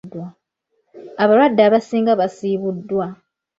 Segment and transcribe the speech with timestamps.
[1.23, 3.05] Abalwadde abasinga basiibuddwa.